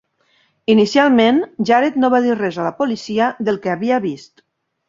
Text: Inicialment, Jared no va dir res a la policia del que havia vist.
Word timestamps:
Inicialment, 0.73 1.37
Jared 1.71 2.01
no 2.05 2.11
va 2.15 2.23
dir 2.25 2.39
res 2.39 2.57
a 2.63 2.67
la 2.69 2.75
policia 2.83 3.31
del 3.51 3.63
que 3.67 3.75
havia 3.75 4.05
vist. 4.11 4.47